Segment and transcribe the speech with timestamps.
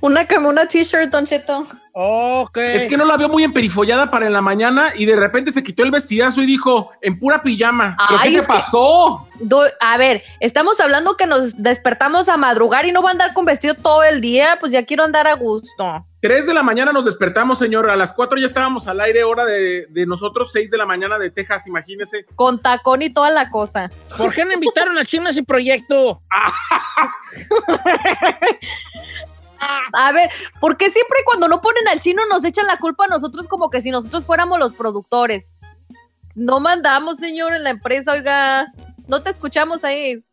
[0.00, 0.24] tu hija?
[0.38, 1.64] una una t-shirt, Don Cheto.
[1.92, 2.56] Ok.
[2.56, 5.62] Es que no la veo muy emperifollada para en la mañana y de repente se
[5.62, 7.96] quitó el vestidazo y dijo, en pura pijama.
[8.08, 9.26] ¿Pero qué te pasó?
[9.80, 13.44] a ver, estamos hablando que nos despertamos a madrugar y no va a andar con
[13.44, 16.06] vestido todo el día, pues ya quiero andar a gusto.
[16.20, 17.88] Tres de la mañana nos despertamos, señor.
[17.88, 21.30] A las cuatro ya estábamos al aire, hora de, nosotros, seis de la mañana de
[21.30, 22.26] Texas, imagínese.
[22.36, 23.88] Con tacón y toda la cosa.
[24.18, 26.20] ¿Por qué no invitaron a Chino a ese proyecto?
[29.60, 33.08] A ver, ¿por qué siempre cuando no ponen al chino nos echan la culpa a
[33.08, 35.52] nosotros como que si nosotros fuéramos los productores?
[36.34, 38.66] No mandamos, señor, en la empresa, oiga.
[39.08, 40.24] No te escuchamos ahí.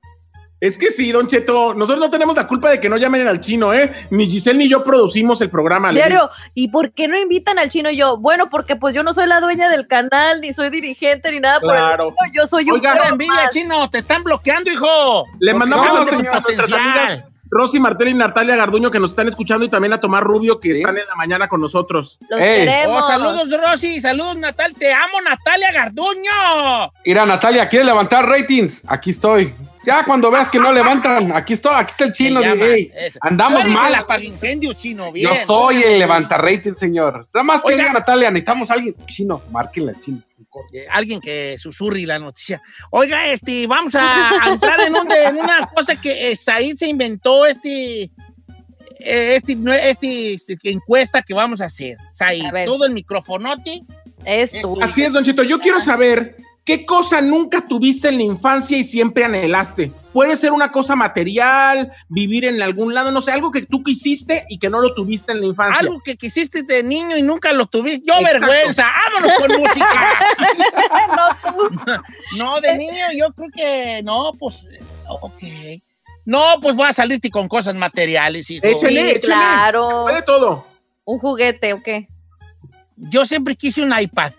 [0.60, 3.42] Es que sí, Don Cheto, nosotros no tenemos la culpa de que no llamen al
[3.42, 3.94] chino, ¿eh?
[4.10, 5.92] Ni Giselle ni yo producimos el programa.
[5.92, 8.18] Diario, ¿y por qué no invitan al chino yo?
[8.18, 11.60] Bueno, porque pues yo no soy la dueña del canal, ni soy dirigente, ni nada
[11.60, 12.16] claro.
[12.16, 15.26] por el Yo soy un Oiga, envidia, chino, te están bloqueando, hijo.
[15.40, 19.70] Le mandamos a nuestras amigas Rosy Martel y Natalia Garduño que nos están escuchando y
[19.70, 22.20] también a Tomás Rubio que están en la mañana con nosotros.
[22.30, 23.04] Los queremos.
[23.04, 26.92] Oh, saludos Rosy, saludos Natal, te amo Natalia Garduño.
[27.06, 28.84] Mira Natalia, ¿quieres levantar ratings?
[28.88, 29.54] Aquí estoy.
[29.88, 32.42] Ya cuando veas que no levantan, aquí estoy, aquí está el chino.
[33.22, 34.06] andamos mal.
[34.06, 35.30] para el incendio chino, bien.
[35.30, 37.26] Yo soy el levanta ratings, señor.
[37.34, 38.96] Nada más que diga Natalia, necesitamos a alguien.
[39.06, 40.20] Chino, márquenla, chino
[40.92, 42.62] alguien que susurre la noticia.
[42.92, 48.12] Oiga, este, vamos a, entrar en, una cosa que eh, Said se inventó, este, eh,
[49.00, 49.58] este,
[49.90, 51.98] este, este, encuesta que vamos a hacer.
[52.12, 53.84] Said, todo el microfonote.
[54.26, 54.52] Es.
[54.82, 55.44] Así es, Don Chito.
[55.44, 56.36] Yo quiero saber
[56.68, 59.90] ¿Qué cosa nunca tuviste en la infancia y siempre anhelaste?
[60.12, 64.46] Puede ser una cosa material, vivir en algún lado, no sé, algo que tú quisiste
[64.50, 65.80] y que no lo tuviste en la infancia.
[65.80, 68.06] Algo que quisiste de niño y nunca lo tuviste.
[68.06, 70.20] Yo vergüenza, vámonos con música.
[71.16, 71.94] no, tú.
[72.38, 74.68] no, de niño yo creo que no, pues,
[75.08, 75.44] ok.
[76.26, 78.52] No, pues voy a salirte con cosas materiales.
[78.52, 78.68] Hijo.
[78.68, 79.20] Échale, échale.
[79.22, 80.02] Claro.
[80.04, 80.66] Puede todo.
[81.06, 82.10] Un juguete, ¿o qué?
[82.98, 84.34] Yo siempre quise un iPad.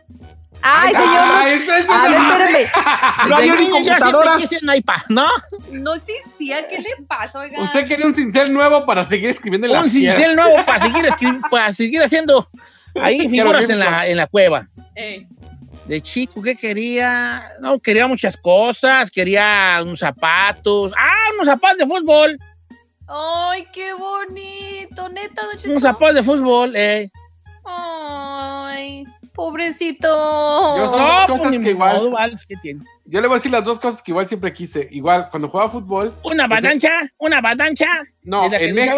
[0.63, 1.09] Ay, señor.
[1.09, 3.29] No, ay, a ver, espérame.
[3.29, 4.51] No había ni computadoras.
[5.09, 5.27] ¿no?
[5.73, 6.69] No existía.
[6.69, 7.61] ¿Qué le pasa, oiga?
[7.61, 11.09] Usted quería un cincel nuevo para seguir escribiendo en la Un cincel nuevo para seguir,
[11.51, 12.49] para seguir haciendo
[12.95, 14.67] ahí figuras en la, en la cueva.
[14.95, 15.27] Eh.
[15.87, 17.43] De chico, ¿qué quería?
[17.61, 19.11] No, quería muchas cosas.
[19.11, 20.93] Quería unos zapatos.
[20.97, 22.39] ¡Ah, unos zapatos de fútbol!
[23.07, 25.09] ¡Ay, qué bonito!
[25.09, 27.11] Neta, don Unos zapatos de fútbol, eh.
[27.65, 29.07] ¡Ay!
[29.38, 30.09] Pobrecito.
[30.78, 32.41] Yo son dos pues, cosas que igual.
[32.49, 32.84] ¿qué tiene?
[33.04, 34.88] Yo le voy a decir las dos cosas que igual siempre quise.
[34.91, 36.12] Igual, cuando jugaba fútbol.
[36.25, 36.91] ¿Una pues, badancha?
[37.19, 37.87] ¿Una badancha?
[38.25, 38.97] No, en México.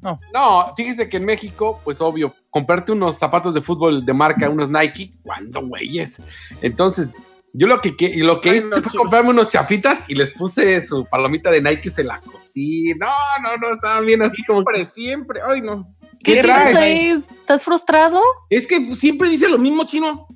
[0.00, 0.18] No.
[0.32, 4.70] no, fíjese que en México, pues obvio, comprarte unos zapatos de fútbol de marca, unos
[4.70, 6.22] Nike, ¿cuándo, güeyes?
[6.62, 7.14] Entonces,
[7.52, 11.50] yo lo que, lo que hice fue comprarme unos chafitas y les puse su palomita
[11.50, 12.94] de Nike, se la cosí.
[12.98, 13.12] No,
[13.42, 14.60] no, no, estaban bien así como.
[14.60, 15.40] Siempre, siempre.
[15.46, 15.95] Ay, no.
[16.26, 17.20] ¿Qué, traes?
[17.40, 18.20] ¿Estás frustrado?
[18.50, 20.26] Es que siempre dice lo mismo, chino.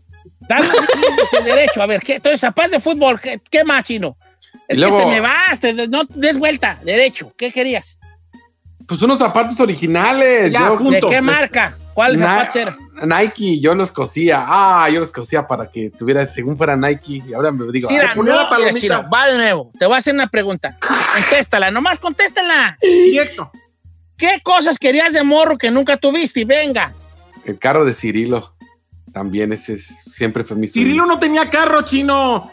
[0.40, 0.66] Dale
[1.44, 1.82] derecho.
[1.82, 2.14] A ver, ¿qué?
[2.14, 4.16] Entonces, zapatos de fútbol, ¿qué, qué más, chino?
[4.68, 7.32] Es que te me vas, no des vuelta, derecho.
[7.36, 7.98] ¿Qué querías?
[8.86, 10.52] Pues unos zapatos originales.
[10.52, 11.76] ¿De qué marca?
[11.92, 12.76] ¿Cuál zapato era?
[13.02, 14.44] Nike, yo los cosía.
[14.46, 17.22] Ah, yo los cosía para que tuviera, según fuera Nike.
[17.26, 19.02] Y ahora me digo, sí, no, la palomita.
[19.02, 19.70] va de nuevo.
[19.78, 20.78] Te voy a hacer una pregunta.
[21.14, 22.78] Contéstala, nomás contéstala.
[22.80, 23.50] Directo.
[24.20, 26.44] ¿Qué cosas querías de morro que nunca tuviste?
[26.44, 26.92] Venga.
[27.46, 28.54] El carro de Cirilo.
[29.14, 32.50] También ese siempre fue mi Cirilo no tenía carro, chino.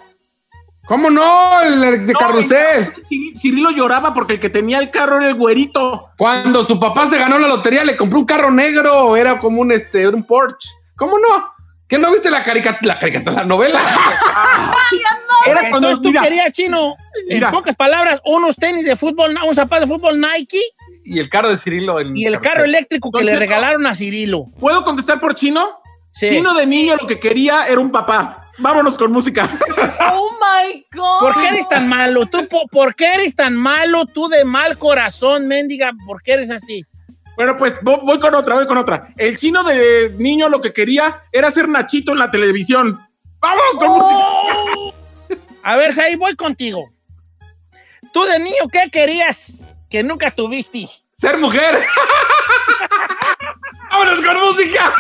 [0.88, 1.62] ¿Cómo no?
[1.62, 2.94] El de carrusel.
[3.38, 6.12] Cirilo lloraba porque el que tenía el carro era el güerito.
[6.18, 9.18] Cuando su papá se ganó la lotería, le compró un carro negro.
[9.18, 10.70] Era como un, este, un Porsche.
[10.96, 11.54] ¿Cómo no?
[11.86, 13.82] ¿Qué no viste la caricatura, la caricatura, la novela?
[15.46, 16.96] Era cuando tú querías, chino,
[17.28, 20.62] en pocas palabras, unos tenis de fútbol, un zapato de fútbol Nike
[21.08, 21.98] y el carro de Cirilo.
[22.02, 24.46] y el carro eléctrico que le regalaron a Cirilo.
[24.60, 25.68] ¿Puedo contestar por chino?
[26.12, 28.50] Chino de niño lo que quería era un papá.
[28.58, 29.50] Vámonos con música.
[30.14, 31.20] Oh my God.
[31.20, 32.26] ¿Por qué eres tan malo?
[32.26, 34.06] ¿Tú, por, qué eres tan malo?
[34.06, 35.92] Tú de mal corazón, mendiga.
[36.06, 36.84] ¿Por qué eres así?
[37.36, 39.14] Bueno, pues voy con otra, voy con otra.
[39.16, 43.00] El chino de niño lo que quería era ser Nachito en la televisión.
[43.40, 43.98] ¡Vámonos con oh.
[43.98, 45.40] música!
[45.64, 46.90] A ver, Jai, voy contigo.
[48.12, 49.68] ¿Tú de niño qué querías?
[49.90, 50.88] que nunca tuviste.
[51.20, 51.76] Ser mujer.
[53.90, 54.94] ¡Vámonos con música!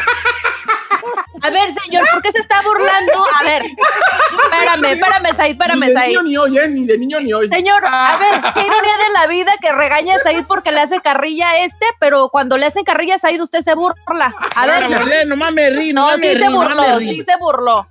[1.43, 3.23] A ver, señor, ¿por qué se está burlando?
[3.39, 6.07] A ver, espérame, espérame, Said, espérame, Said.
[6.07, 6.67] Ni de niño ni hoy, ¿eh?
[6.69, 7.49] Ni de niño ni hoy.
[7.51, 10.99] Señor, a ver, qué ironía de la vida que regaña a Said porque le hace
[11.01, 14.33] carrilla a este, pero cuando le hacen carrilla a Said, usted se burla.
[14.55, 14.89] A ver.
[14.89, 17.85] No, nomás me rí, no, sí se burló, sí se burló.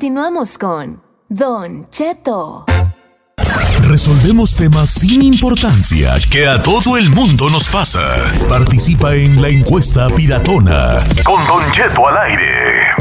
[0.00, 2.64] Continuamos con Don Cheto.
[3.86, 8.00] Resolvemos temas sin importancia que a todo el mundo nos pasa.
[8.48, 11.00] Participa en la encuesta piratona.
[11.22, 12.94] Con Don Cheto al aire.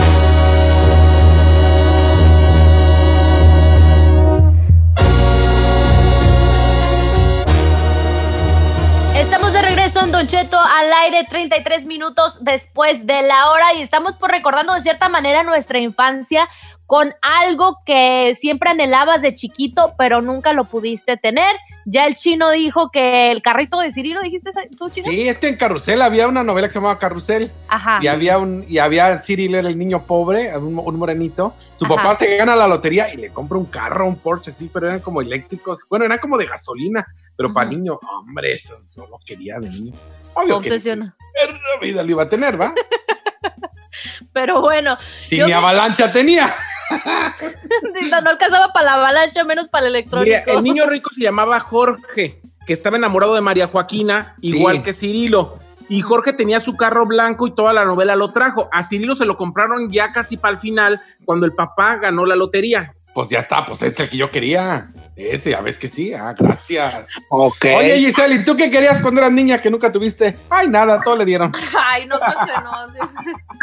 [9.16, 13.84] Estamos de regreso en Don Cheto al aire 33 minutos después de la hora y
[13.84, 16.50] estamos por recordando de cierta manera nuestra infancia
[16.90, 21.56] con algo que siempre anhelabas de chiquito, pero nunca lo pudiste tener.
[21.86, 25.06] Ya el chino dijo que el carrito de Cirilo, ¿dijiste tú, chino?
[25.08, 27.52] Sí, es que en Carrusel había una novela que se llamaba Carrusel.
[27.68, 28.00] Ajá.
[28.02, 31.54] Y había un, y había Cirilo era el niño pobre, un, un morenito.
[31.76, 31.94] Su Ajá.
[31.96, 35.00] papá se gana la lotería y le compra un carro, un Porsche, sí, pero eran
[35.02, 35.86] como eléctricos.
[35.88, 37.06] Bueno, eran como de gasolina,
[37.38, 37.78] pero para Ujú.
[37.78, 39.94] niño, hombre, eso yo lo quería de niño.
[40.34, 41.16] Obvio que Obsesiona.
[41.46, 42.74] la vida lo iba a tener, ¿va?
[44.34, 46.56] Pero bueno, Si mi avalancha tenía.
[48.12, 50.38] no, no alcanzaba para la avalancha, menos para el electrónico.
[50.46, 54.58] Mira, el niño rico se llamaba Jorge, que estaba enamorado de María Joaquina, Sí.
[54.58, 55.58] igual que Cirilo.
[55.88, 58.70] Y Jorge tenía su carro blanco y toda la novela lo trajo.
[58.72, 62.36] A Cirilo se lo compraron ya casi para el final, cuando el papá ganó la
[62.36, 62.94] lotería.
[63.14, 64.90] Pues ya está, pues es el que yo quería.
[65.16, 66.14] Ese, a ver que sí.
[66.14, 67.10] Ah, gracias.
[67.30, 67.66] Ok.
[67.78, 70.38] Oye, Giselle, ¿y tú qué querías cuando eras niña que nunca tuviste?
[70.50, 71.52] Ay, nada, todo le dieron.
[71.78, 72.90] Ay, no, pues que no.
[72.90, 73.00] sí.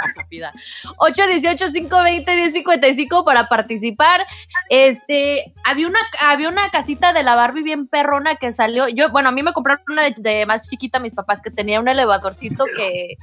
[0.08, 0.52] Estúpida.
[0.98, 4.26] 818-520-1055 para participar.
[4.68, 8.88] Este, había una, había una casita de la Barbie bien perrona que salió.
[8.88, 11.80] Yo, bueno, a mí me compraron una de, de más chiquita mis papás que tenía
[11.80, 13.16] un elevadorcito que,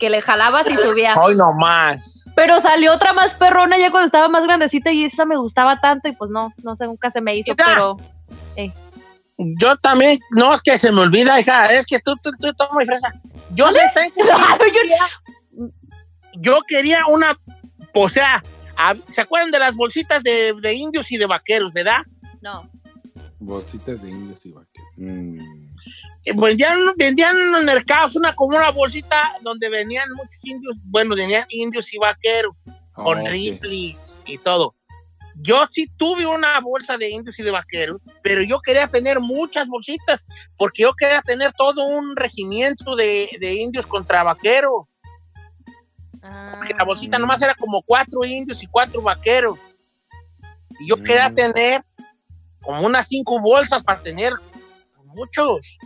[0.00, 1.14] que le jalabas y subía.
[1.14, 2.16] Hoy no más.
[2.34, 6.08] Pero salió otra más perrona ya cuando estaba más grandecita y esa me gustaba tanto
[6.08, 7.96] y pues no, no sé, nunca se me hizo, pero
[9.36, 12.84] Yo también, no es que se me olvida, hija, es que tú, tú, tú, muy
[12.86, 13.12] fresa.
[13.54, 14.12] Yo sé, está en-
[15.58, 15.68] Yo-
[16.34, 17.36] yo quería una,
[17.94, 18.42] o sea,
[18.76, 22.02] a- ¿se acuerdan de las bolsitas de, de indios y de vaqueros, verdad?
[22.40, 22.68] no.
[23.42, 24.88] Bolsitas de indios y vaqueros.
[24.98, 25.59] Mm.
[26.24, 31.14] Eh, Vendían, vendían en los mercados una como una bolsita donde venían muchos indios, bueno,
[31.16, 32.62] venían indios y vaqueros
[32.92, 33.28] con Ok.
[33.28, 34.74] rifles y todo.
[35.36, 39.66] Yo sí tuve una bolsa de indios y de vaqueros, pero yo quería tener muchas
[39.68, 40.26] bolsitas,
[40.58, 44.98] porque yo quería tener todo un regimiento de, de indios contra vaqueros.
[46.20, 47.20] Porque la bolsita Ah.
[47.20, 49.58] nomás era como cuatro indios y cuatro vaqueros.
[50.78, 51.34] Y yo quería Mm.
[51.34, 51.84] tener
[52.60, 54.34] como unas cinco bolsas para tener
[55.14, 55.78] muchos.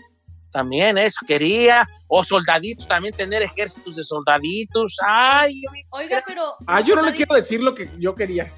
[0.54, 1.86] También eso quería.
[2.06, 4.96] O soldaditos, también tener ejércitos de soldaditos.
[5.04, 6.54] Ay, yo me- Oiga, pero.
[6.64, 8.48] Ah, yo no le quiero decir lo que yo quería.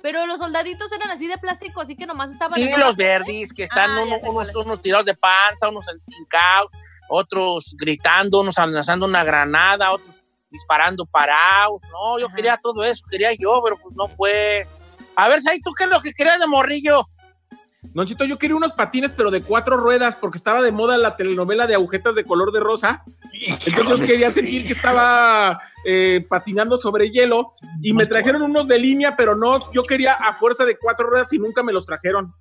[0.00, 2.54] Pero los soldaditos eran así de plástico, así que nomás estaban.
[2.58, 6.70] Sí, los verdes, que están Ah, unos, unos, tirados de panza, unos hincados,
[7.08, 10.08] otros gritando, unos lanzando una granada, otros
[10.50, 11.80] disparando parados.
[11.90, 12.36] No, yo Ajá.
[12.36, 14.68] quería todo eso, quería yo, pero pues no fue.
[15.16, 17.04] A ver, Sai, ¿tú qué es lo que querías de morrillo?
[17.82, 21.16] Don Chito, yo quería unos patines, pero de cuatro ruedas, porque estaba de moda la
[21.16, 23.02] telenovela de agujetas de color de rosa.
[23.66, 28.78] Entonces yo quería sentir que estaba eh, patinando sobre hielo y me trajeron unos de
[28.78, 32.34] línea, pero no, yo quería a fuerza de cuatro ruedas y nunca me los trajeron.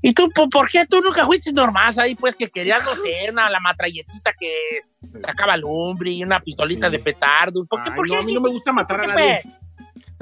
[0.00, 3.30] ¿Y tú, po- por qué tú nunca fuiste normal ahí, pues, que querías, no sé,
[3.30, 4.80] una, la matralletita que
[5.20, 6.92] sacaba lumbre y una pistolita Sí.
[6.92, 7.64] de petardo?
[7.66, 7.90] ¿Por qué?
[7.90, 9.40] Ay, ¿Por qué no, a mí no me gusta matar a ¿Por qué, nadie.
[9.44, 9.58] pues?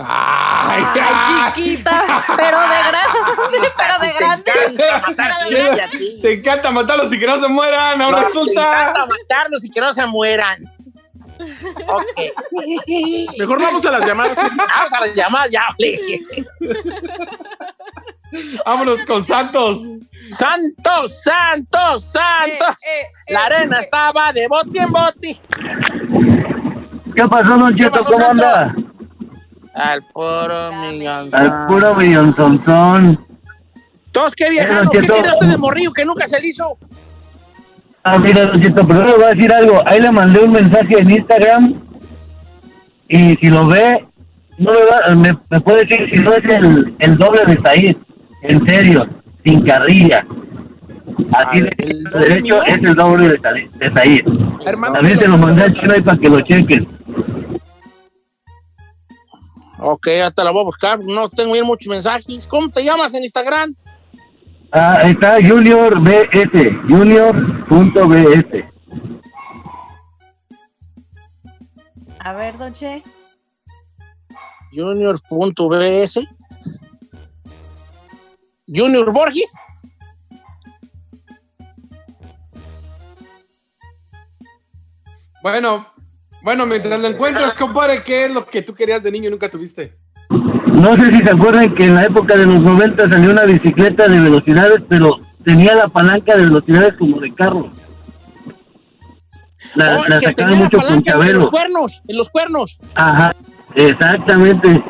[0.06, 4.52] Ay, Ay, ay, chiquita, pero de grande, pero de grande.
[4.52, 6.18] Te encanta matar a ti y a ti.
[6.22, 8.60] Te encanta matarlos y que no se mueran, ahora Te resulta.
[8.62, 10.58] encanta matarlos y que no se mueran.
[11.86, 12.06] Ok.
[13.38, 14.36] Mejor vamos a las llamadas.
[14.36, 16.20] Vamos a las llamadas, ya hablé.
[18.66, 19.80] Vámonos con Santos.
[20.30, 22.76] Santos, Santos, Santos.
[22.86, 25.40] Eh, eh, La eh, arena estaba de boti en boti.
[27.16, 28.04] ¿Qué pasó, Don Cheto?
[28.04, 28.72] ¿Cómo anda?
[29.80, 31.30] Al puro millón.
[31.32, 33.18] Al puro millonzonzón.
[34.12, 36.76] Todos qué viejano, Pero, ¿qué usted de morrillo que nunca se le hizo?
[38.02, 39.82] Ah, mira, Don Cheto, pero le voy a decir algo.
[39.86, 41.74] Ahí le mandé un mensaje en Instagram
[43.08, 44.06] y si lo ve,
[44.58, 47.96] no me, va, me, me puede decir si no es el, el doble de Said.
[48.42, 49.06] En serio,
[49.44, 50.22] sin carrilla.
[51.32, 53.38] Así ver, ¿el derecho es el doble de.
[53.74, 54.26] De Said.
[54.64, 56.88] Hermano, También se lo mandé al chino ahí para que lo chequen.
[59.82, 61.00] Ok, hasta la voy a buscar.
[61.02, 62.46] No tengo bien muchos mensajes.
[62.46, 63.74] ¿Cómo te llamas en Instagram?
[64.72, 68.64] Ah, está Junior BS, Junior.bs.
[72.18, 73.02] A ver, Don Che.
[74.72, 76.20] Junior.bs.
[78.68, 79.52] Junior Borges.
[85.42, 85.89] Bueno,
[86.42, 89.50] bueno, mientras lo encuentras, compadre, ¿qué es lo que tú querías de niño y nunca
[89.50, 89.94] tuviste?
[90.72, 94.08] No sé si se acuerdan que en la época de los 90 salió una bicicleta
[94.08, 97.70] de velocidades, pero tenía la palanca de velocidades como de carro.
[99.74, 102.78] La, Oh, la que tenía la mucho con palanca en los cuernos, en los cuernos.
[102.94, 103.32] Ajá,
[103.74, 104.82] exactamente.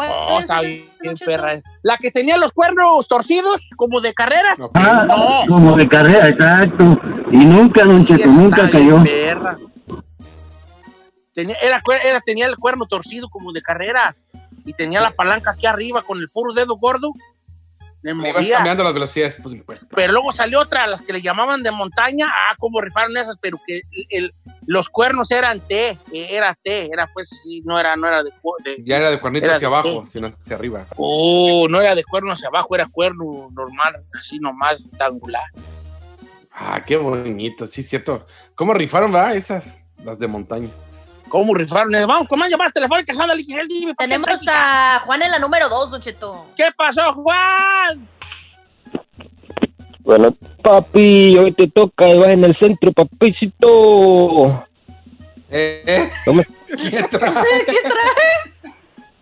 [0.00, 0.86] ¿Cuál Oh, está bien,
[1.26, 1.60] perra.
[1.82, 4.58] La que tenía los cuernos torcidos, como de carreras.
[4.72, 5.44] Ah, No.
[5.46, 6.98] como de carrera, exacto.
[7.30, 9.02] Y nunca, don Cheto, nunca cayó.
[9.04, 9.58] perra.
[11.34, 14.16] Tenía, era, era, tenía el cuerno torcido como de carrera
[14.64, 17.12] y tenía la palanca aquí arriba con el puro dedo gordo.
[18.02, 19.36] Le ibas cambiando las velocidades.
[19.42, 19.80] Pues.
[19.94, 22.26] Pero luego salió otra, las que le llamaban de montaña.
[22.28, 24.32] Ah, cómo rifaron esas, pero que el-
[24.66, 25.96] los cuernos eran T, eh,
[26.30, 28.30] era T, era pues sí, no era, no era de,
[28.64, 30.84] de- Ya era de cuernito Era hacia de abajo, sino hacia arriba.
[30.96, 35.44] Oh, no era de cuerno hacia abajo, era cuerno normal, así nomás rectangular.
[36.52, 38.26] Ah, qué bonito, sí, cierto.
[38.54, 39.34] ¿Cómo rifaron, va?
[39.34, 40.68] Esas, las de montaña.
[41.30, 41.92] ¿Cómo rifaron?
[42.06, 44.96] Vamos con más llamadas telefónicas, ándale, Giselle, dime, ¿para qué Tenemos práctica?
[44.96, 46.46] a Juan en la número 2, Don Cheto.
[46.56, 48.08] ¿Qué pasó, Juan?
[50.00, 54.66] Bueno, papi, hoy te toca y vas en el centro, papicito.
[55.50, 56.10] Eh, eh.
[56.24, 56.42] ¿Cómo?
[56.66, 57.44] ¿Qué tra-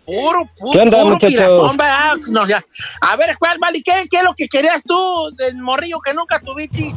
[0.05, 1.35] Puro, puro, ¿Qué onda, puro muchachos?
[1.35, 2.13] piratón, ¿verdad?
[2.31, 2.65] No, ya.
[3.01, 4.95] A ver, Juan, vale, ¿qué, ¿qué es lo que querías tú
[5.35, 6.91] del morrillo que nunca tuviste?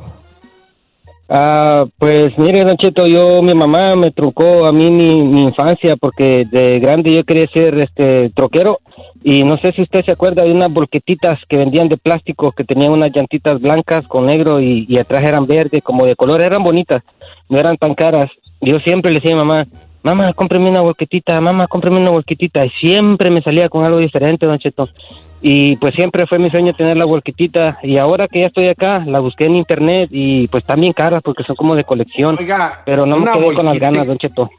[1.35, 5.97] Ah, pues mire, Don Cheto, yo, mi mamá me truncó a mí mi, mi infancia
[5.97, 8.81] porque de grande yo quería ser este troquero
[9.25, 12.65] y no sé si usted se acuerda de unas volquetitas que vendían de plástico que
[12.65, 16.63] tenían unas llantitas blancas con negro y, y atrás eran verde, como de color, eran
[16.63, 17.03] bonitas,
[17.49, 18.31] no eran tan caras.
[18.61, 19.67] Yo siempre le decía a mi mamá,
[20.03, 24.47] mamá, cómprame una volquetita, mamá, cómprame una volquetita y siempre me salía con algo diferente,
[24.47, 24.89] Don Cheto.
[25.41, 29.03] Y pues siempre fue mi sueño tener la volquetita y ahora que ya estoy acá,
[29.07, 32.83] la busqué en internet y pues están bien caras porque son como de colección, Oiga,
[32.85, 34.51] pero no me quedé con las ganas, Don Cheto.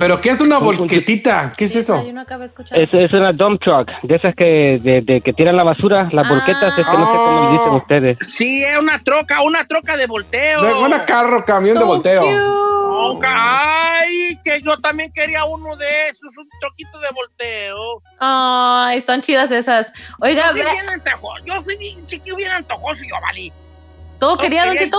[0.00, 1.52] ¿Pero qué es una Un volquetita?
[1.56, 2.04] ¿Qué es eso?
[2.04, 2.76] Yo no acabo de escuchar.
[2.76, 6.26] Es, es una dump truck, de esas que, de, de que tiran la basura, las
[6.26, 6.28] Ah.
[6.28, 8.18] volquetas, es que no sé cómo dicen ustedes.
[8.20, 10.60] Sí, es una troca, una troca de volteo.
[10.62, 12.22] De una carro, camión de volteo.
[12.22, 12.79] cute.
[13.02, 18.02] Oh, Ay, que yo también quería uno de esos, un troquito de volteo.
[18.18, 19.92] Ay, están chidas esas.
[20.20, 23.52] Oiga, Yo fui ve- bien antojoso, yo fui bien, chiquillo, bien antojoso, yo, vale.
[24.18, 24.90] ¿todo quería, quería Bien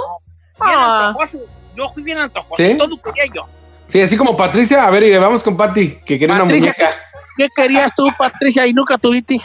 [0.59, 1.07] Ah.
[1.09, 1.37] antojoso.
[1.75, 2.75] Yo fui bien antojoso, ¿Sí?
[2.77, 3.47] todo quería yo.
[3.87, 4.85] Sí, así como Patricia.
[4.85, 6.89] A ver, y vamos con Pati, que quería una muñeca.
[7.37, 9.39] ¿Qué querías tú, Patricia, y nunca tuviste?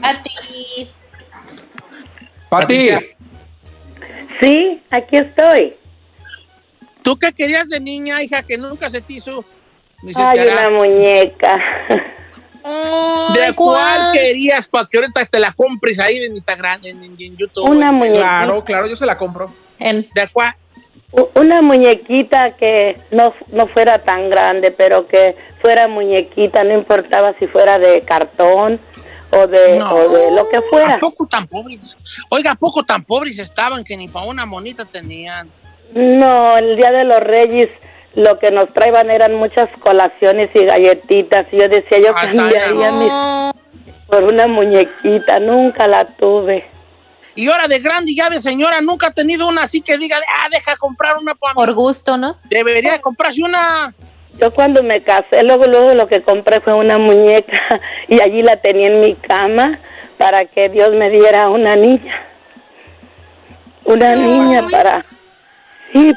[0.00, 0.90] Pati,
[2.48, 3.00] Patricia.
[4.40, 5.76] Sí, aquí estoy.
[7.06, 9.44] ¿Tú qué querías de niña, hija, que nunca se te hizo?
[10.16, 11.54] Ay, una muñeca.
[13.32, 14.12] ¿De Ay, cuál ¿cuál?
[14.12, 17.68] querías para que ahorita te la compres ahí en Instagram, en, en- en YouTube?
[17.68, 18.18] Una muñequita.
[18.22, 19.52] Claro, claro, yo se la compro.
[19.78, 20.52] En- ¿De cuál?
[21.34, 27.46] Una muñequita que no, no fuera tan grande, pero que fuera muñequita, no importaba si
[27.46, 28.80] fuera de cartón
[29.30, 29.92] o de, No.
[29.94, 30.94] o de lo que fuera.
[30.96, 31.96] ¿A poco tan pobres?
[32.30, 35.48] Oiga, ¿a poco tan pobres estaban que ni para una monita tenían?
[35.94, 37.68] No, el Día de los Reyes
[38.14, 41.46] lo que nos traían eran muchas colaciones y galletitas.
[41.52, 43.12] Y yo decía, yo Ah, cambiaría mis
[44.06, 46.64] por una muñequita, nunca la tuve.
[47.34, 50.16] Y ahora de grande y ya de señora, nunca ha tenido una así que diga,
[50.16, 51.56] ah, deja comprar una para mí.
[51.56, 52.38] por gusto, ¿no?
[52.44, 53.92] Debería de comprarse una.
[54.40, 57.60] Yo cuando me casé, luego, luego lo que compré fue una muñeca
[58.08, 59.78] y allí la tenía en mi cama
[60.16, 62.24] para que Dios me diera una niña.
[63.84, 65.04] Una niña para,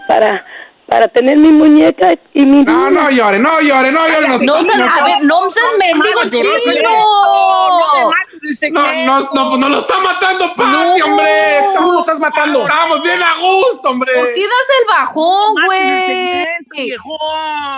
[0.07, 0.45] para,
[0.87, 3.03] para tener mi muñeca y mi no, niña.
[3.03, 4.27] no llore, no llore, no llore.
[4.45, 6.51] No, seas- a ver, no seas mendigo No, chino.
[6.51, 11.05] no me mates el No, no, no, pues no lo está matando Pati, No.
[11.05, 11.61] hombre.
[11.75, 12.61] Tú lo estás matando.
[12.63, 14.13] Estamos bien a gusto, hombre.
[14.13, 16.45] ¿Por qué das el bajón, No güey?
[16.45, 16.45] No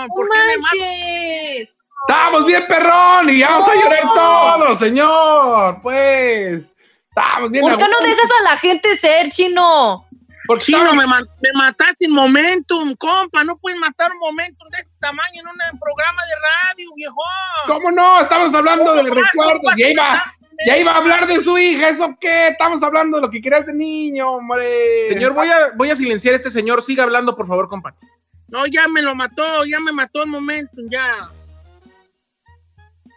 [0.08, 0.72] ¿Por qué me matas?
[0.72, 1.78] manches.
[2.08, 5.82] Estamos bien perrón y vamos a llorar todos, señor.
[5.84, 6.74] Pues,
[7.10, 10.06] estamos bien ¿Por a qué no dejas a la gente ser, chino?
[10.52, 13.44] Porque Chino, estamos- me, ma- me mataste en momentum, compa.
[13.44, 16.36] No puedes matar un momentum de este tamaño en un programa de
[16.76, 17.68] radio, viejón.
[17.68, 18.22] ¿Cómo no?
[18.22, 19.62] Estamos hablando de ¿Cómo recuerdos.
[19.64, 20.34] vas a Ya iba,
[20.68, 21.90] ya iba a hablar de su hija.
[21.90, 22.50] ¿Eso qué?
[22.50, 25.10] Estamos hablando de lo que querías de niño, hombre.
[25.10, 26.84] Señor, voy a, voy a silenciar a este señor.
[26.84, 28.06] Siga hablando, por favor, con Pati.
[28.48, 31.30] No, ya me lo mató, ya me mató el momento, ya.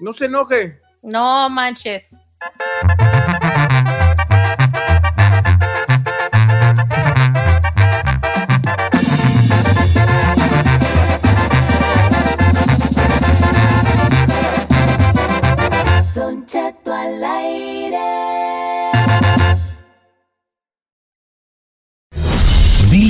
[0.00, 0.80] No se enoje.
[1.02, 2.16] No manches.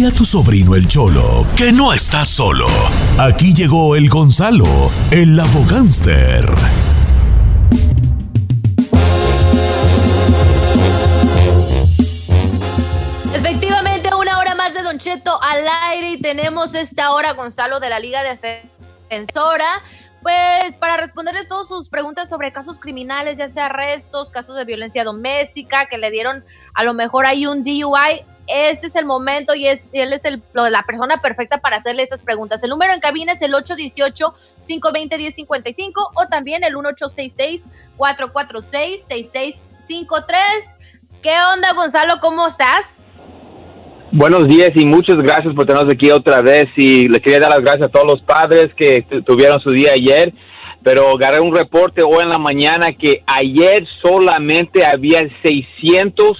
[0.06, 2.66] A tu sobrino el Cholo que no está solo.
[3.18, 6.44] Aquí llegó el Gonzalo, el abogánster.
[13.34, 17.88] Efectivamente, una hora más de Don Cheto al aire y tenemos esta hora Gonzalo de
[17.88, 19.80] la Liga Defensora.
[20.22, 25.02] Pues para responderle todas sus preguntas sobre casos criminales, ya sea arrestos, casos de violencia
[25.02, 26.44] doméstica, que le dieron
[26.74, 30.42] a lo mejor ahí un DUI, este es el momento y, es, él es el-
[30.52, 32.62] la persona perfecta para hacerle estas preguntas.
[32.62, 36.74] El número en cabina es el 818-520-1055 o también el
[39.34, 40.36] 1866-446-6653.
[41.22, 42.14] ¿Qué onda, Gonzalo?
[42.20, 42.96] ¿Cómo estás?
[44.12, 47.60] Buenos días y muchas gracias por tenernos aquí otra vez y le quería dar las
[47.62, 50.32] gracias a todos los padres que tu- tuvieron su día ayer,
[50.84, 56.36] pero agarré un reporte hoy en la mañana que ayer solamente había 600,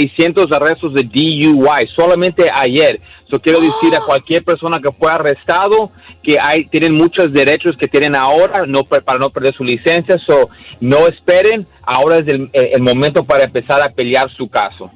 [0.00, 3.00] 600 arrestos de DUI, solamente ayer.
[3.30, 5.90] Yo quiero decir a cualquier persona que fue arrestado
[6.22, 10.50] que hay, tienen muchos derechos que tienen ahora no, para no perder su licencia, so
[10.80, 14.90] no esperen, ahora es el- el momento para empezar a pelear su caso.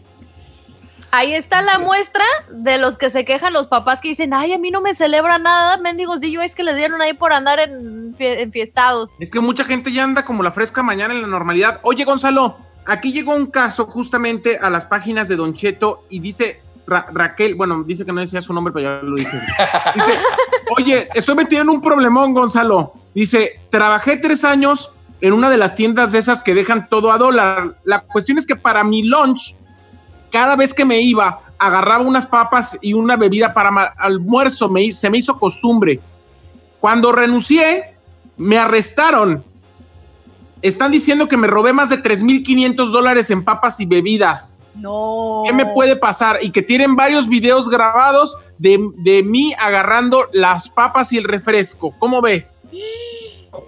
[1.13, 4.59] Ahí está la muestra de los que se quejan los papás que dicen, ay, a
[4.59, 8.39] mí no me celebra nada, mendigos DUIs que le dieron ahí por andar en fie-
[8.41, 9.21] enfiestados.
[9.21, 11.81] Es que mucha gente ya anda como la fresca mañana en la normalidad.
[11.83, 12.59] Oye, Gonzalo,
[12.91, 17.55] aquí llegó un caso justamente a las páginas de Don Cheto y dice Ra- Raquel,
[17.55, 19.31] bueno, dice que no decía su nombre, pero ya lo dije.
[19.95, 20.19] Dice,
[20.77, 22.93] oye, estoy metido en un problemón, Gonzalo.
[23.15, 27.19] Dice, trabajé tres años en una de las tiendas de esas que dejan todo a
[27.19, 27.77] dólar.
[27.85, 29.55] La cuestión es que para mi lunch,
[30.33, 35.11] cada vez que me iba, agarraba unas papas y una bebida para almuerzo, me, se
[35.11, 36.01] me hizo costumbre.
[36.81, 37.95] Cuando renuncié,
[38.37, 39.45] me arrestaron.
[40.63, 44.61] Están diciendo que me robé más de 3.500 dólares en papas y bebidas.
[44.75, 45.43] No.
[45.47, 46.39] ¿Qué me puede pasar?
[46.43, 51.95] Y que tienen varios videos grabados de, de mí agarrando las papas y el refresco.
[51.99, 52.65] ¿Cómo ves?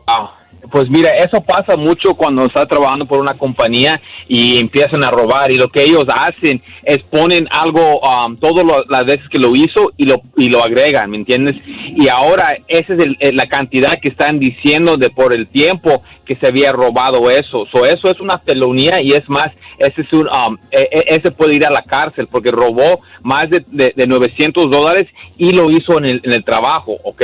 [0.07, 0.39] Ah,
[0.71, 5.51] Pues mira, eso pasa mucho cuando estás trabajando por una compañía y empiezan a robar
[5.51, 9.93] y lo que ellos hacen es ponen algo um, todas las veces que lo hizo
[9.97, 11.57] y lo, y lo agregan, ¿me entiendes?
[11.95, 16.37] Y ahora esa es el- la cantidad que están diciendo de por el tiempo que
[16.37, 17.67] se había robado eso.
[17.71, 21.55] So, eso es una felonía y es más, ese, es un, um, e- e- puede
[21.55, 25.99] ir a la cárcel porque robó más de, de, de 900 dólares y lo hizo
[25.99, 27.23] en el, trabajo, ¿ok?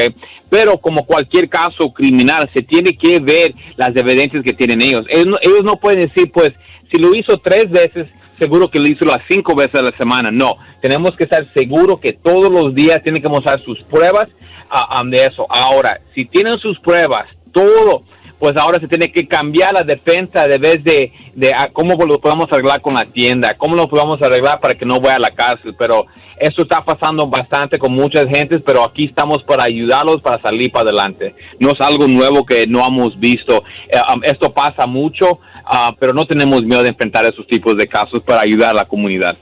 [0.50, 5.04] Pero como cualquier caso criminal, se tiene que ver las evidencias que tienen ellos.
[5.08, 6.52] Ellos no, pueden decir, pues,
[6.90, 8.06] si lo hizo tres veces,
[8.38, 10.30] seguro que lo hizo las cinco veces a la semana.
[10.30, 14.28] No, tenemos que estar seguros que todos los días tienen que mostrar sus pruebas
[14.70, 15.46] ah, ah, de eso.
[15.50, 18.02] Ahora, si tienen sus pruebas, todo,
[18.38, 22.46] pues ahora se tiene que cambiar la defensa de vez de, de cómo lo podemos
[22.50, 25.74] arreglar con la tienda, cómo lo podemos arreglar para que no vaya a la cárcel.
[25.76, 26.06] Pero
[26.38, 30.90] eso está pasando bastante con muchas gentes, pero aquí estamos para ayudarlos para salir para
[30.90, 31.34] adelante.
[31.58, 33.64] No es algo nuevo que no hemos visto.
[33.88, 37.88] Eh, um, esto pasa mucho, ah, pero no tenemos miedo de enfrentar esos tipos de
[37.88, 39.36] casos para ayudar a la comunidad.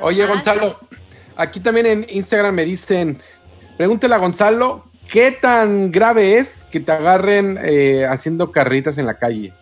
[0.00, 0.80] Oye, Gonzalo,
[1.36, 3.22] aquí también en Instagram me dicen,
[3.76, 9.14] pregúntale a Gonzalo, ¿qué tan grave es que te agarren eh, haciendo carritas en la
[9.14, 9.52] calle?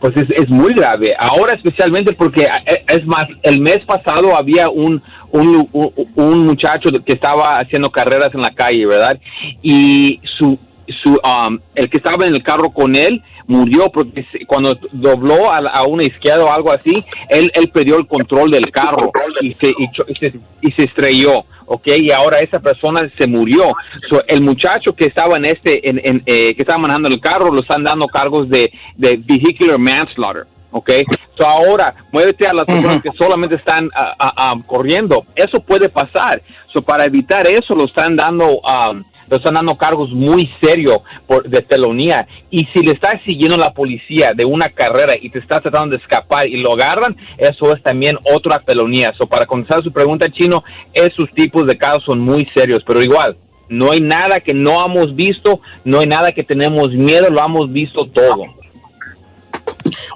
[0.00, 1.14] Pues es, es muy grave.
[1.18, 6.90] Ahora especialmente porque eh, es más, el mes pasado había un, un, un- un muchacho
[7.06, 9.18] que estaba haciendo carreras en la calle, ¿verdad?
[9.62, 10.58] Y su,
[11.02, 15.58] su, um, el que estaba en el carro con él murió porque cuando dobló a,
[15.58, 19.70] a una izquierda o algo así, él, él perdió el control del carro y se,
[19.70, 21.44] y se, y se estrelló.
[21.66, 21.86] ¿ok?
[21.98, 23.74] Y ahora esa persona se murió.
[24.10, 27.52] So, el muchacho que estaba en este, en, en, eh, que estaba manejando el carro,
[27.52, 30.90] lo están dando cargos de, de vehicular manslaughter, ¿ok?
[31.38, 35.24] So, ahora, muévete a las personas que solamente están ah, ah, ah, corriendo.
[35.34, 36.42] Eso puede pasar.
[36.72, 38.60] So, para evitar eso, lo están dando...
[38.60, 39.02] um,
[39.36, 42.26] están dando cargos muy serios por, de felonía.
[42.50, 46.02] Y si le estás siguiendo la policía de una carrera y te estás tratando de
[46.02, 49.12] escapar y lo agarran, eso es también otra felonía.
[49.16, 53.36] So, para contestar su pregunta, Chino, esos tipos de casos son muy serios, pero igual,
[53.68, 57.72] no hay nada que no hemos visto, no hay nada que tenemos miedo, lo hemos
[57.72, 58.44] visto todo.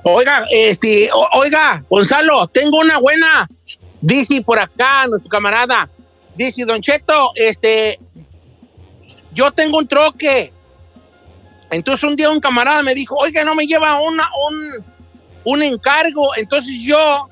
[0.03, 3.49] Oiga, este, oiga, Gonzalo, tengo una buena.
[4.01, 5.89] Dice por acá nuestro camarada.
[6.37, 7.99] Dice, Don Cheto, este,
[9.37, 10.53] yo tengo un troque.
[11.71, 14.85] Entonces un día un camarada me dijo, oiga, no me lleva una, un,
[15.45, 16.35] un encargo.
[16.37, 17.29] Entonces yo,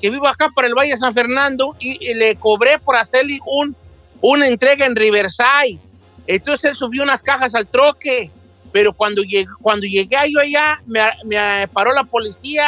[0.00, 3.38] que vivo acá por el Valle de San Fernando, y, y le cobré por hacerle
[3.46, 3.76] un,
[4.20, 5.78] una entrega en Riverside.
[6.26, 8.30] Entonces él subió unas cajas al troque.
[8.72, 12.66] Pero cuando llegué, cuando llegué yo allá, me, me paró la policía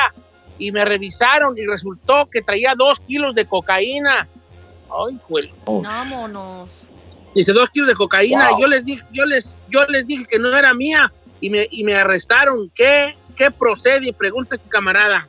[0.57, 4.27] y me revisaron y resultó que traía dos kilos de cocaína.
[4.89, 5.51] Ay, juelo.
[5.67, 6.71] Vámonos.
[7.35, 8.51] Dice dos kilos de cocaína.
[8.51, 8.61] Wow.
[8.61, 11.85] Yo les dije, yo les, yo les dije que no era mía y me, y
[11.85, 12.71] me arrestaron.
[12.75, 14.13] ¿Qué, qué procede?
[14.13, 15.29] Pregunta este camarada.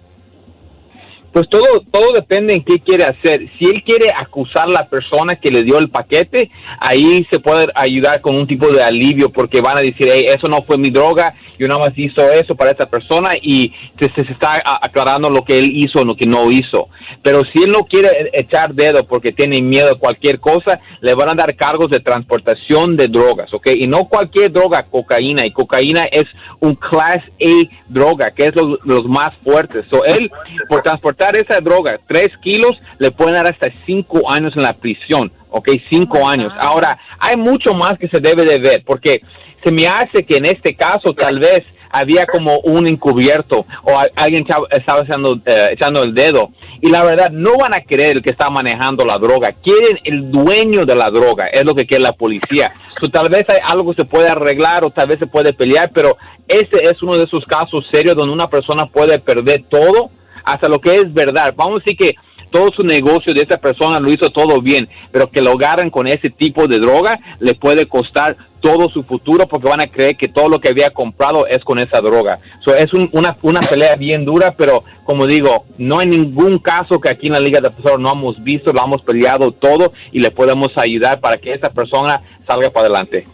[1.39, 3.47] Pues todo, todo depende en qué quiere hacer.
[3.58, 7.67] Si él quiere acusar a la persona que le dio el paquete, ahí se puede
[7.75, 10.89] ayudar con un tipo de alivio porque van a decir, "Hey, eso no fue mi
[10.89, 15.45] droga, yo nada más hizo eso para esa persona y se, se- está aclarando lo
[15.45, 16.89] que él hizo o lo que no hizo.
[17.23, 21.13] Pero si él no quiere e- echar dedo porque tiene miedo a cualquier cosa, le
[21.15, 23.67] van a dar cargos de transportación de drogas, ¿ok?
[23.75, 25.45] Y no cualquier droga, cocaína.
[25.45, 26.25] Y cocaína es
[26.60, 29.86] un Class A droga, que es los, los más fuertes.
[29.89, 30.30] So, él,
[30.69, 35.31] por transportar esa droga, tres kilos, le pueden dar hasta cinco años en la prisión,
[35.49, 35.69] ¿ok?
[35.89, 36.53] Cinco años.
[36.59, 39.21] Ahora, hay mucho más que se debe de ver, porque
[39.63, 44.45] se me hace que en este caso tal vez había como un encubierto o alguien
[44.71, 46.49] estaba echando, eh, echando el dedo.
[46.81, 50.31] Y la verdad, no van a querer el que está manejando la droga, quieren el
[50.31, 52.71] dueño de la droga, es lo que quiere la policía.
[52.89, 55.89] So, tal vez hay algo que se puede arreglar o tal vez se puede pelear,
[55.93, 60.09] pero ese es uno de esos casos serios donde una persona puede perder todo
[60.51, 61.53] hasta lo que es verdad.
[61.55, 62.15] Vamos a decir que
[62.51, 66.07] todo su negocio de esa persona lo hizo todo bien, pero que lo agarren con
[66.07, 70.27] ese tipo de droga le puede costar todo su futuro porque van a creer que
[70.27, 72.39] todo lo que había comprado es con esa droga.
[72.59, 76.99] So, es un- una, una pelea bien dura, pero como digo, no hay ningún caso
[76.99, 80.19] que aquí en la Liga de Defensores no hemos visto, lo hemos peleado todo y
[80.19, 83.25] le podemos ayudar para que esa persona salga para adelante.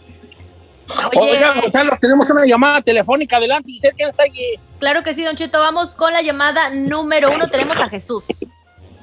[1.16, 3.36] Oye, Oiga, Gonzalo, tenemos una llamada telefónica.
[3.36, 3.72] Adelante,
[4.78, 5.58] claro que sí, Don Cheto.
[5.58, 7.48] Vamos con la llamada número uno.
[7.48, 8.24] Tenemos a Jesús.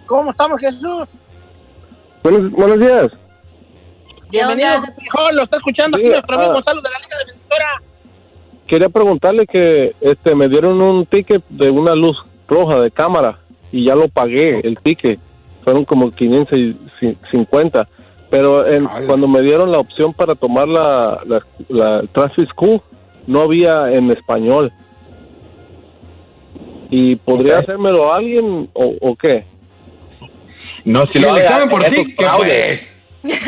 [0.06, 1.20] ¿Cómo estamos, Jesús?
[2.22, 3.12] Buenos, buenos días.
[4.30, 5.04] Bienvenido, onda, Jesús?
[5.04, 6.56] hijo, lo está escuchando aquí nuestro amigo ah.
[6.56, 7.82] Gonzalo de la Liga Defensora.
[8.66, 13.38] Quería preguntarle que este me dieron un ticket de una luz roja de cámara
[13.72, 15.20] y ya lo pagué, el ticket.
[15.64, 17.88] Fueron como 550.
[18.34, 22.82] Pero en- cuando me dieron la opción para tomar la, la, la Traffic School,
[23.28, 24.72] no había en español.
[26.90, 27.62] ¿Y podría Ok.
[27.62, 29.46] hacérmelo alguien o, o qué?
[30.84, 32.92] No, si lo examen por ti, es ¿qué pues?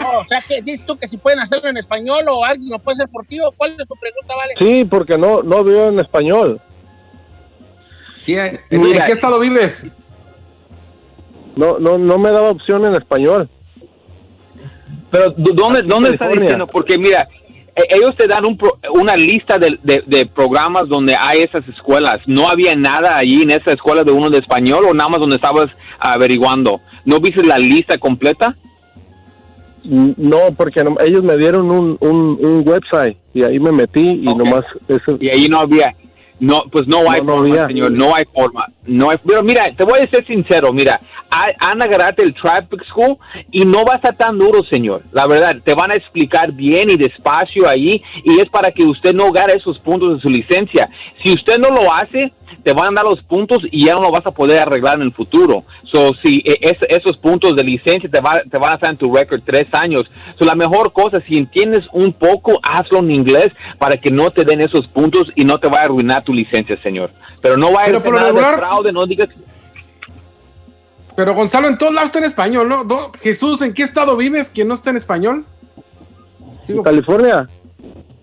[0.00, 2.80] No, o sea, que dices tú que si pueden hacerlo en español o alguien lo
[2.80, 4.54] puede hacer por ti o cuál es tu pregunta, vale?
[4.58, 6.60] Sí, porque no, no veo en español.
[8.16, 9.06] Sí, ¿en, en Mira.
[9.06, 9.86] qué estado vives?
[11.56, 13.48] No, no, no me daba opción en español.
[15.10, 16.66] Pero ¿dó- ¿dónde, dónde está diciendo?
[16.66, 17.28] Porque mira,
[17.76, 21.68] e- ellos te dan un pro- una lista de, de- de programas donde hay esas
[21.68, 22.20] escuelas.
[22.26, 25.36] ¿No había nada allí en esa escuela de uno de español o nada más donde
[25.36, 26.80] estabas averiguando?
[27.04, 28.56] ¿No viste la lista completa?
[29.84, 34.34] No, porque no- ellos me dieron un, un, un website y ahí me metí y
[34.34, 35.18] nomás eso.
[35.20, 35.94] Y ahí no había.
[36.42, 38.66] No, pues no hay No, forma, señor, no hay forma.
[38.84, 41.00] No hay, pero mira, te voy a ser sincero, mira,
[41.30, 43.16] han agarrado el Traffic School
[43.52, 45.02] y no va a estar tan duro, señor.
[45.12, 49.14] La verdad, te van a explicar bien y despacio ahí y es para que usted
[49.14, 50.88] no gane esos puntos de su licencia.
[51.22, 54.10] Si usted no lo hace, te van a dar los puntos y ya no lo
[54.10, 55.64] vas a poder arreglar en el futuro.
[55.84, 58.96] So, si eh, es- esos puntos de licencia te, va- te van a estar en
[58.96, 60.10] tu récord tres años.
[60.38, 64.44] So, la mejor cosa, si entiendes un poco, hazlo en inglés para que no te
[64.44, 67.10] den esos puntos y no te vaya a arruinar tu licencia, señor.
[67.40, 69.28] Pero no vaya Pero a regular- fraude, no digas...
[71.14, 72.84] Pero Gonzalo, en todos lados está en español, ¿no?
[72.84, 75.44] Do- Jesús, ¿en qué estado vives que no está en español?
[76.84, 77.48] California.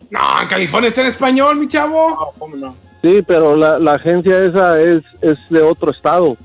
[0.09, 2.09] no, en California está en español, mi chavo.
[2.09, 2.75] No, ¿cómo no?
[3.01, 6.35] Sí, pero la, la agencia esa es, es de otro estado.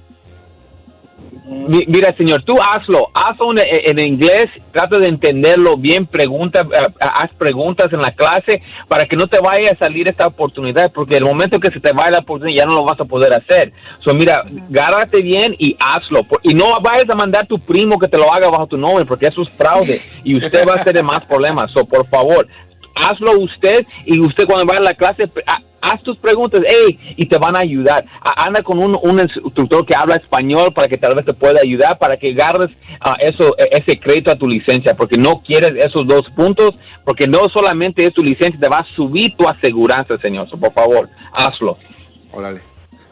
[1.46, 7.30] Mi- Mira, señor, tú hazlo, hazlo en, inglés, trata de entenderlo bien, pregunta, eh, haz
[7.36, 11.24] preguntas en la clase para que no te vaya a salir esta oportunidad, porque el
[11.24, 13.72] momento que se te vaya la oportunidad ya no lo vas a poder hacer.
[14.00, 16.24] So, mira, gárrate bien y hazlo.
[16.42, 19.04] Y no vayas a mandar a tu primo que te lo haga bajo tu nombre,
[19.04, 21.70] porque eso es fraude y usted va a tener más problemas.
[21.72, 22.46] So, por favor,
[22.94, 27.26] hazlo usted y usted cuando vaya a la clase, ha- haz tus preguntas, hey, y
[27.26, 28.04] te van a ayudar.
[28.20, 31.60] A- Anda con un, un instructor que habla español para que tal vez te pueda
[31.60, 35.74] ayudar, para que agarres ah, eso, e- ese crédito a tu licencia, porque no quieres
[35.84, 40.16] esos dos puntos, porque no solamente es tu licencia, te va a subir tu aseguranza,
[40.18, 40.48] señor.
[40.48, 41.76] Por favor, hazlo.
[42.32, 42.60] Órale.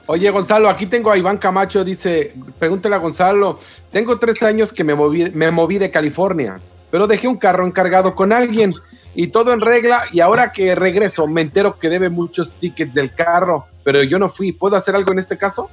[0.07, 3.59] Oye, Gonzalo, aquí tengo a Iván Camacho, dice, pregúntale a Gonzalo,
[3.93, 6.59] tengo tres años que me moví, me moví de California,
[6.91, 8.75] pero dejé un carro encargado con alguien
[9.15, 13.15] y todo en regla y ahora que regreso me entero que debe muchos tickets del
[13.15, 15.71] carro, pero yo no fui, ¿puedo hacer algo en este caso?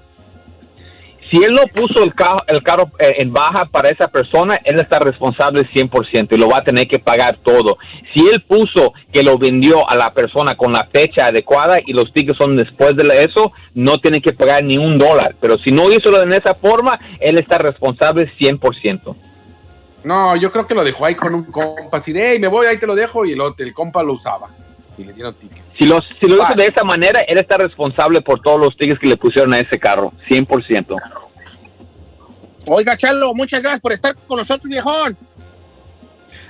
[1.32, 4.80] Si él no puso el carro, el carro eh, en baja para esa persona, él
[4.80, 7.78] está responsable 100% y lo va a tener que pagar todo.
[8.13, 12.12] Si él puso que lo vendió a la persona con la fecha adecuada y los
[12.13, 15.36] tickets son después de eso, no tiene que pagar ni un dólar.
[15.39, 19.15] Pero si no hizo lo en esa forma, él está responsable 100%.
[20.03, 22.67] No, yo creo que lo dejó ahí con un compa, así de, "Ey, me voy,
[22.67, 24.47] ahí te lo dejo, y el, otro- el compa lo usaba.
[24.97, 25.62] Y le dieron ticket.
[25.71, 28.99] Si, los, si lo hizo de esa manera, él está responsable por todos los tickets
[28.99, 30.95] que le pusieron a ese carro, 100%.
[32.67, 35.17] Oiga, Chalo, muchas gracias por estar con nosotros, viejón.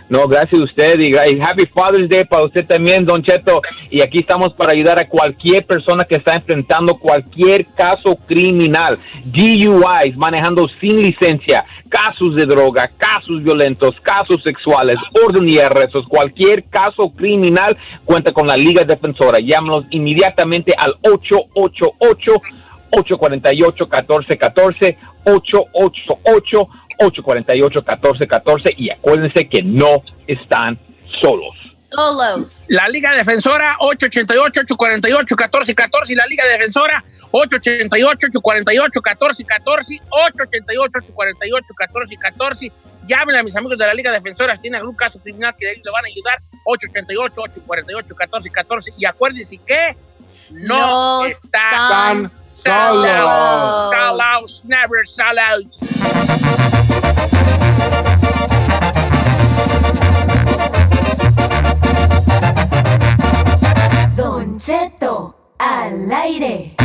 [0.10, 3.62] No, gracias a usted y y Happy Father's Day para usted también, Don Cheto.
[3.91, 10.17] Y aquí estamos para ayudar a cualquier persona que está enfrentando cualquier caso criminal, DUIs,
[10.17, 17.12] manejando sin licencia, casos de droga, casos violentos, casos sexuales, orden y arrestos, cualquier caso
[17.12, 19.38] criminal cuenta con la Liga Defensora.
[19.39, 22.41] Llámanos inmediatamente al 888
[22.91, 30.77] 848 1414 888 848-1414 y acuérdense que no están
[31.21, 31.55] solos.
[31.73, 32.65] Solos.
[32.69, 42.71] La Liga Defensora 888-848-1414 y la Liga Defensora 888-848-1414, 888-848-1414.
[43.07, 45.85] Llámenle a mis amigos de la Liga Defensora si tienen algún caso criminal que ellos
[45.85, 46.39] le van a ayudar.
[46.65, 49.95] 888-848-1414 y acuérdense que
[50.51, 53.06] no, No están están solos.
[53.06, 53.91] solos.
[53.91, 55.65] Solos, never solos.
[64.15, 66.76] Don Cheto al aire.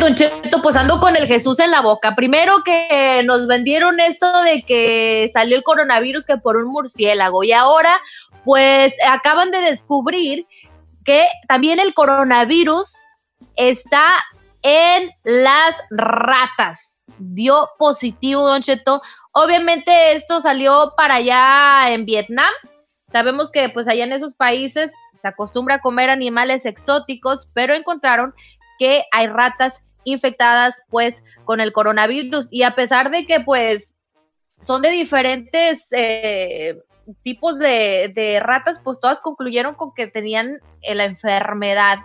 [0.00, 2.14] Don Cheto, pues ando con el Jesús en la boca.
[2.14, 7.52] Primero que nos vendieron esto de que salió el coronavirus que por un murciélago y
[7.52, 7.98] ahora
[8.44, 10.46] pues acaban de descubrir
[11.04, 12.94] que también el coronavirus
[13.56, 14.22] está
[14.62, 17.02] en las ratas.
[17.18, 19.00] Dio positivo, Don Cheto.
[19.32, 22.52] Obviamente esto salió para allá en Vietnam.
[23.10, 28.34] Sabemos que pues allá en esos países se acostumbra a comer animales exóticos, pero encontraron
[28.78, 33.94] que hay ratas infectadas pues con el coronavirus y a pesar de que pues
[34.64, 36.78] son de diferentes eh,
[37.22, 41.98] tipos de, de ratas, pues todas concluyeron con que tenían eh, la enfermedad.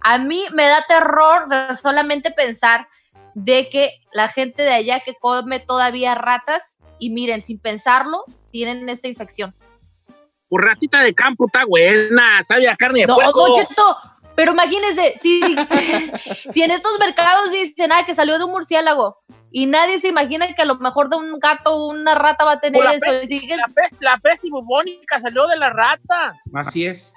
[0.00, 2.88] A mí me da terror de solamente pensar
[3.34, 8.88] de que la gente de allá que come todavía ratas y miren, sin pensarlo, tienen
[8.88, 9.54] esta infección.
[10.48, 13.48] Pues ratita de campo está buena, sabe a carne de No, puerco.
[13.48, 13.96] Don Cheto,
[14.36, 15.40] pero imagínense, si,
[16.52, 19.18] si en estos mercados dicen ah, que salió de un murciélago
[19.50, 22.52] y nadie se imagina que a lo mejor de un gato o una rata va
[22.52, 23.06] a tener la, eso.
[23.06, 26.34] peste, y sigue- la, peste, la peste bubónica salió de la rata.
[26.52, 27.12] Así es.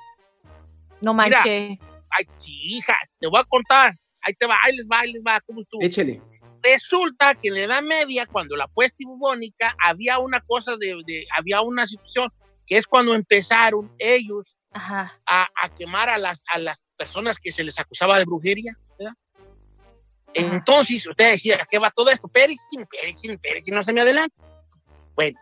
[1.02, 1.38] No Mira.
[1.38, 1.80] manche.
[2.10, 3.96] Ay, sí, hija, te voy a contar.
[4.22, 5.40] Ahí te va, ahí les va, ahí les va.
[5.46, 5.82] ¿Cómo estuvo?
[5.82, 6.22] Échele.
[6.62, 11.26] Resulta que en la Edad Media, cuando la peste bubónica, había una cosa de, de-
[11.38, 12.32] había una situación
[12.66, 15.14] que es cuando empezaron ellos Ajá.
[15.26, 18.78] a, a quemar a las, a las personas que se les acusaba de brujería.
[18.98, 19.14] ¿verdad?
[20.34, 22.28] Entonces, usted decía, ¿a qué va todo esto?
[22.28, 22.58] Pérez,
[22.90, 24.42] Pérez, Pérez, no se me adelante.
[25.16, 25.40] Bueno,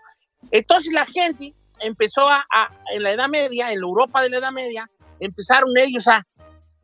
[0.52, 4.38] entonces la gente empezó a, a- en la Edad Media, en la Europa de la
[4.38, 4.90] Edad Media,
[5.20, 6.26] empezaron ellos a,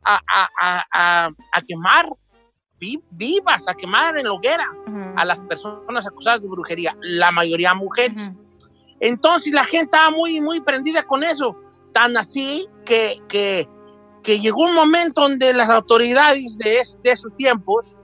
[0.04, 0.20] a,
[0.60, 2.08] a, quemar
[2.78, 5.14] vi- vivas, a quemar en la hoguera Ujú.
[5.16, 8.28] a las personas acusadas de brujería, la mayoría mujeres.
[8.28, 8.42] Ujú.
[9.00, 11.56] Entonces la gente estaba muy, muy prendida con eso.
[11.92, 13.68] Tan así que, que,
[14.22, 17.96] que llegó un momento donde las autoridades de, es- de esos tiempos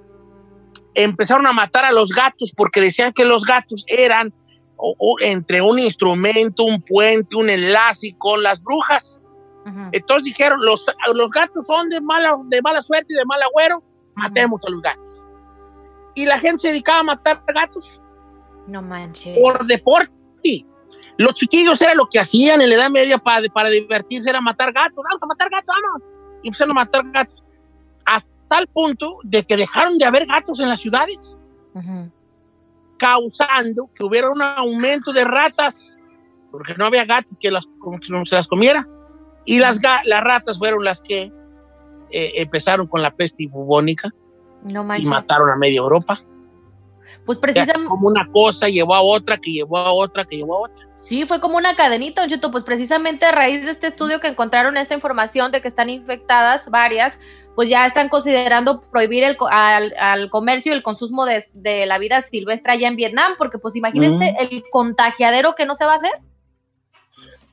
[0.95, 4.33] empezaron a matar a los gatos porque decían que los gatos eran
[4.77, 9.21] o- o entre un instrumento, un puente, un enlace con las brujas.
[9.67, 9.89] Ujú.
[9.93, 13.83] Entonces dijeron, los, los gatos son de mala, de mala suerte y de mal agüero,
[14.15, 15.27] matemos a los gatos.
[16.15, 18.01] Y la gente se dedicaba a matar gatos
[18.67, 19.37] No manche.
[19.41, 20.13] por deporte.
[21.19, 24.73] Los chiquillos era lo que hacían en la Edad Media para, para divertirse, era matar
[24.73, 25.05] gatos.
[25.05, 26.03] Vamos a matar gatos, vamos.
[26.45, 27.45] Y empezaron a matar gatos.
[28.07, 31.37] A tal punto de que dejaron de haber gatos en las ciudades,
[32.97, 35.97] causando que hubiera un aumento de ratas,
[36.53, 38.87] porque no había gatos que, las, que se las comiera.
[39.45, 41.33] Y las, las ratas fueron las que
[42.11, 44.11] eh, empezaron con la peste bubónica
[44.73, 46.21] No y mataron a media Europa.
[47.27, 47.89] Pues precisamente.
[47.89, 50.88] como una cosa llevó a otra, que llevó a otra, que llevó a otra.
[51.09, 54.27] Sí, fue como una cadenita, Don Cheto, pues precisamente a raíz de este estudio que
[54.29, 57.19] encontraron esa información de que están infectadas varias,
[57.55, 61.87] pues ya están considerando prohibir el, co- al, al comercio y el consumo de, de
[61.87, 65.95] la vida silvestre allá en Vietnam, porque pues imagínense el contagiadero que no se va
[65.95, 66.13] a hacer.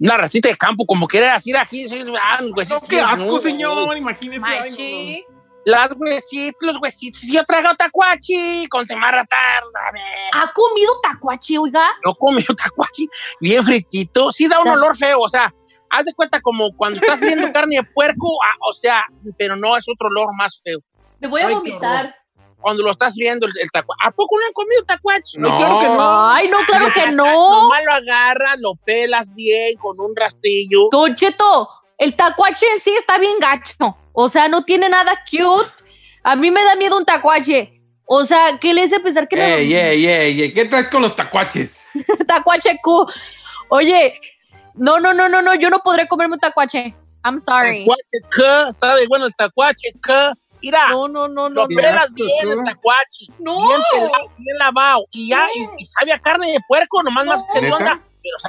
[0.02, 1.88] Una racita de campo, como querer así aquí.
[1.88, 3.96] sí, ah, huesitos, No, qué asco, no, señor.
[3.96, 4.46] Imagínese.
[4.46, 5.35] ay, no.
[5.66, 7.24] Las huesitos, los huesitos.
[7.24, 9.80] Yo traigo tacuachi con temarra tarda.
[10.34, 11.90] ¿Ha comido tacuachi, oiga?
[12.06, 13.10] No comió tacuachi
[13.42, 14.32] bien fritito.
[14.32, 15.52] Sí da un olor feo, o sea,
[15.90, 19.06] haz de cuenta como cuando estás friendo carne de puerco, ah, o sea,
[19.40, 20.80] pero no es otro olor más feo.
[21.20, 22.16] Me voy a Ay, vomitar.
[22.62, 24.08] Cuando lo estás friendo el, el tacuachi.
[24.08, 25.40] ¿A poco no han comido tacuachi?
[25.40, 26.30] No, claro que no.
[26.30, 27.62] Ay, no, claro que no.
[27.62, 30.90] Nomás lo agarras, lo pelas bien con un rastrillo.
[30.92, 33.98] Don Cheto, el tacuache en sí está bien gacho.
[34.14, 35.70] O sea, no tiene nada cute.
[36.24, 37.82] A mí me da miedo un tacuache.
[38.06, 39.56] O sea, ¿qué le hace pensar que me...
[39.56, 42.06] Ey, ey, ey, ey, ¿qué traes con los tacuaches?
[42.28, 43.08] tacuache Q.
[43.70, 44.20] Oye,
[44.76, 46.96] no, no, no, no, no, yo no podré comerme un tacuache.
[47.24, 47.80] I'm sorry.
[47.86, 48.74] Tacuache, ¿qué?
[48.74, 49.08] ¿Sabe?
[49.08, 50.32] Bueno, el tacuache, ¿qué?
[50.62, 51.68] Mira, No, no, no, lo no.
[51.68, 52.64] Qué pelas bien, el ¿no?
[52.64, 53.28] tacuachi.
[53.40, 53.68] No.
[53.68, 55.06] Bien pelado, bien lavado.
[55.12, 58.00] Y ya, y, y sabe a carne de puerco, nomás más que onda.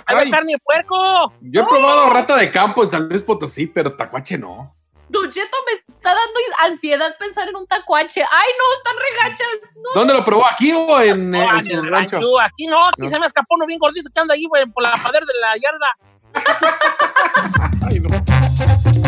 [0.06, 0.30] Ay.
[0.30, 1.32] carne de puerco.
[1.40, 4.74] Yo he probado rata de campo en San Luis Potosí, pero tacuache no.
[5.08, 8.22] Don Cheto me está dando ansiedad pensar en un tacuache.
[8.22, 9.72] Ay, no, están regachas.
[9.76, 9.90] No.
[9.94, 10.44] ¿Dónde lo probó?
[10.46, 12.16] ¿Aquí o en, No, en en su el rancho?
[12.16, 12.40] rancho.
[12.40, 13.08] Aquí no, aquí No.
[13.08, 15.54] se me escapó uno bien gordito que anda ahí, güey, por la pader de la
[15.62, 15.96] yarda.
[17.88, 19.05] Ay, no.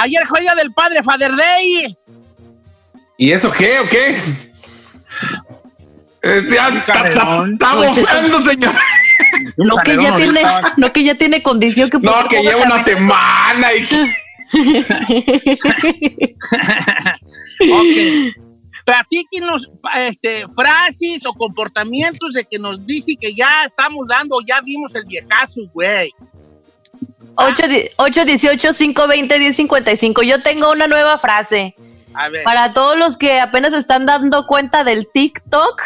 [0.00, 1.94] Ayer fue día del padre, Father Day.
[3.18, 4.16] ¿Y eso qué o qué?
[6.22, 8.74] Este, ya está, bofeando, señor.
[9.58, 10.42] No que, ya tiene,
[10.78, 11.98] no que ya tiene condición que...
[11.98, 13.86] No, que lleva una semana y
[17.70, 18.34] Ok.
[18.86, 24.94] Platíquenos este, frases o comportamientos de que nos dice que ya estamos dando, ya vimos
[24.94, 26.10] el viejazo, güey.
[27.36, 30.22] 818-520-1055.
[30.24, 31.74] Yo tengo una nueva frase.
[32.14, 32.42] A ver.
[32.44, 35.80] Para todos los que apenas están dando cuenta del TikTok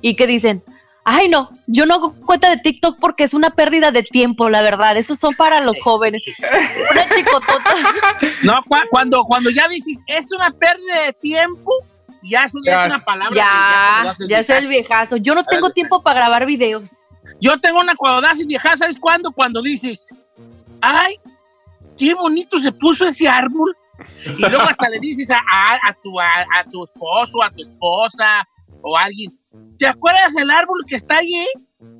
[0.00, 0.64] y que dicen,
[1.04, 4.62] ay no, yo no hago cuenta de TikTok porque es una pérdida de tiempo, la
[4.62, 4.96] verdad.
[4.96, 6.22] Esos son para los jóvenes.
[6.90, 7.62] Una chicotota.
[8.42, 11.70] No, cua- cuando, cuando ya dices, es una pérdida de tiempo,
[12.22, 12.82] ya eso ya, Ya.
[12.82, 13.34] es una palabra.
[13.36, 15.16] Ya, el ya es el viejazo.
[15.16, 16.90] Yo no tengo tiempo para grabar videos.
[17.40, 19.30] Yo tengo una cuando das el viejazo, ¿sabes cuándo?
[19.32, 20.06] Cuando dices,
[20.84, 21.16] ay,
[21.98, 23.76] qué bonito se puso ese árbol.
[24.26, 26.26] Y luego hasta le dices a, a- a tu, a,
[26.58, 28.46] a tu esposo, a tu esposa
[28.82, 29.30] o a alguien,
[29.78, 31.46] ¿te acuerdas el árbol que está ahí?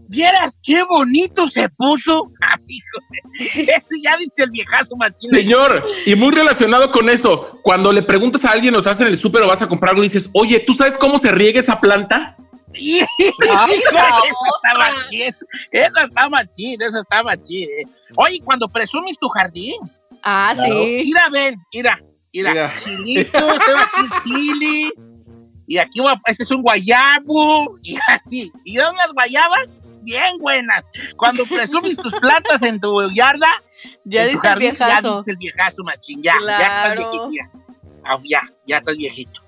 [0.06, 2.26] Vieras qué bonito se puso.
[3.38, 5.30] De- Eso ya dice el viejazo, machín.
[5.30, 9.18] Señor, y muy relacionado con eso, cuando le preguntas a alguien o estás en el
[9.18, 12.36] súper o vas a comprar algo, dices, oye, ¿tú sabes cómo se riega esa planta?
[12.76, 14.20] Ay, la
[15.70, 17.68] esa está machín, esa está machín.
[17.68, 17.84] eh.
[18.16, 19.74] Oye, cuando presumes tu jardín,
[20.22, 21.02] Ah, sí.
[21.04, 21.98] mira, ven, mira,
[22.32, 22.72] mira, Mira.
[22.82, 24.92] chilitos, tengo aquí chili,
[25.66, 29.68] y aquí va- este es un guayabo, y así, y dan unas guayabas
[30.02, 30.86] bien buenas.
[31.16, 33.50] Cuando presumes tus plantas en tu yarda,
[34.04, 35.16] Ya en tu dice el jardín, ya viejazo.
[35.18, 37.00] dices el viejazo, machín, ya, ya estás Claro.
[37.00, 37.50] viejito, ya.
[38.06, 39.40] Ah, ya, ya estás viejito.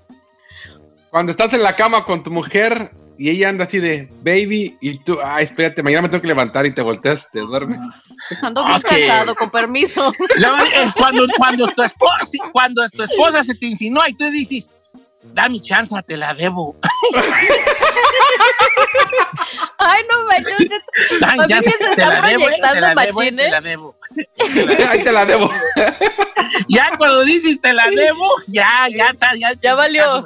[1.09, 4.99] Cuando estás en la cama con tu mujer y ella anda así de baby y
[5.03, 7.79] tú, ay, espérate, mañana me tengo que levantar y te volteas, te duermes.
[8.41, 8.85] Ando bien Ok.
[8.85, 10.11] cansado, con permiso.
[10.95, 14.69] Cuando, cuando, tu esposa, cuando tu esposa se te insinúa y tú dices,
[15.33, 16.75] da mi chance, te la debo.
[19.79, 20.67] Ay, no manches.
[21.19, 23.95] Da mi chance, te está la debo, te proyectando la debo, machín, te la debo.
[24.89, 25.49] Ahí te la debo.
[26.69, 29.53] Ya cuando dices te la debo, ya, ya está, ya.
[29.61, 30.23] Ya valió.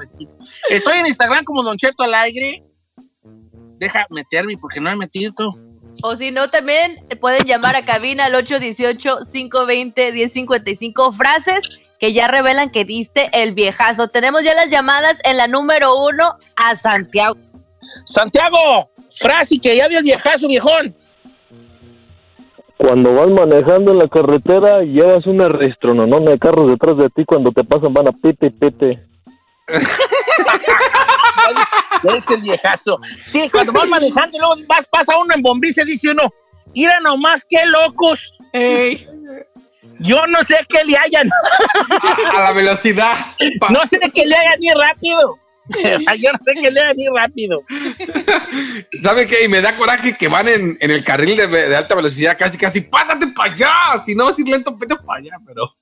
[0.70, 2.64] Estoy en Instagram como Don Cheto al aire.
[3.82, 5.34] Deja meterme porque no he metido.
[6.04, 11.12] O si no, también pueden llamar a cabina al 818-520-1055.
[11.12, 14.10] Frases que ya revelan que diste el viejazo.
[14.10, 17.36] Tenemos ya las llamadas en la número uno a Santiago.
[18.06, 20.96] Santiago, frase que ya dio el viejazo, viejón.
[22.78, 27.26] Cuando vas manejando en la carretera, llevas una registrononona de carros detrás de ti.
[27.26, 28.52] Cuando te pasan, van a pite y
[32.30, 33.00] el viejazo.
[33.28, 36.24] Sí, cuando vas manejando y luego vas, pasa uno en bombice, dice uno,
[36.74, 38.38] mira nomás qué locos.
[40.00, 41.30] Yo no sé qué le hayan.
[42.34, 43.14] A, a la velocidad.
[43.60, 45.38] Pa- No sé qué le hagan ni rápido.
[46.20, 47.60] Yo no sé qué le hagan ni rápido.
[49.04, 49.44] ¿Sabe qué?
[49.46, 52.58] Y me da coraje que van en, en el carril de, de alta velocidad casi,
[52.58, 54.02] casi, pásate para allá.
[54.04, 55.76] Si no vas a ir lento, vete para allá, pero...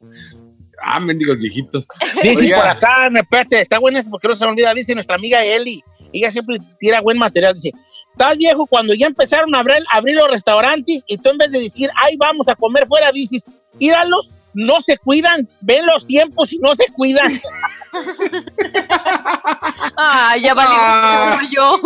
[0.83, 1.87] Ah, mendigos viejitos.
[2.23, 5.15] Dice Oiga, por acá, espérate, está bueno esto porque no se me olvida, dice nuestra
[5.15, 5.81] amiga Eli,
[6.13, 7.71] ella siempre tira buen material, dice,
[8.11, 11.59] estás viejo cuando ya empezaron a abrir, abrir los restaurantes y tú en vez de
[11.59, 13.45] decir, ay, vamos a comer fuera, dices,
[13.77, 17.39] íralos, no se cuidan, ven los tiempos y no se cuidan.
[19.95, 21.37] Ay, ya Ah.
[21.39, 21.81] valió yo.